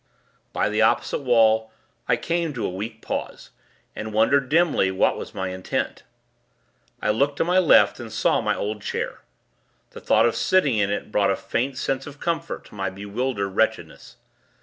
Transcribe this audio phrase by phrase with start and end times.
[0.51, 1.71] By the opposite wall,
[2.07, 3.51] I came to a weak pause,
[3.95, 6.01] and wondered, dimly, what was my intent.
[7.03, 9.19] I looked to my left, and saw my old chair.
[9.91, 13.49] The thought of sitting in it brought a faint sense of comfort to my bewildered
[13.49, 14.15] wretchedness.